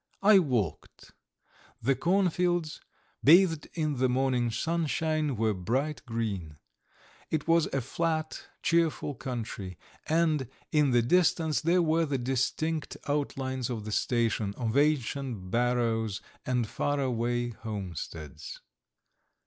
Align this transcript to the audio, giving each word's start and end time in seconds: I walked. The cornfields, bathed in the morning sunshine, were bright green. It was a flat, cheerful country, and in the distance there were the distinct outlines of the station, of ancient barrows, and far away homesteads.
I 0.23 0.39
walked. 0.39 1.11
The 1.79 1.93
cornfields, 1.93 2.81
bathed 3.23 3.67
in 3.75 3.97
the 3.97 4.09
morning 4.09 4.49
sunshine, 4.49 5.35
were 5.35 5.53
bright 5.53 6.03
green. 6.07 6.57
It 7.29 7.47
was 7.47 7.67
a 7.67 7.81
flat, 7.81 8.47
cheerful 8.63 9.13
country, 9.13 9.77
and 10.09 10.49
in 10.71 10.89
the 10.89 11.03
distance 11.03 11.61
there 11.61 11.83
were 11.83 12.07
the 12.07 12.17
distinct 12.17 12.97
outlines 13.07 13.69
of 13.69 13.85
the 13.85 13.91
station, 13.91 14.55
of 14.57 14.75
ancient 14.75 15.51
barrows, 15.51 16.19
and 16.47 16.65
far 16.65 16.99
away 16.99 17.49
homesteads. 17.49 18.59